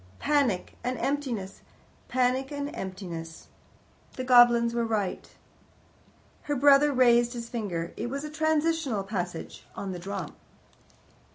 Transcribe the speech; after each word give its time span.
Panic 0.17 0.75
and 0.83 0.97
emptiness! 0.97 1.61
Panic 2.07 2.51
and 2.51 2.71
emptiness! 2.75 3.49
The 4.13 4.23
goblins 4.23 4.73
were 4.73 4.83
right. 4.83 5.29
Her 6.41 6.55
brother 6.55 6.91
raised 6.91 7.33
his 7.33 7.49
finger: 7.49 7.93
it 7.95 8.09
was 8.09 8.23
the 8.23 8.31
transitional 8.31 9.03
passage 9.03 9.63
on 9.75 9.91
the 9.91 9.99
drum. 9.99 10.35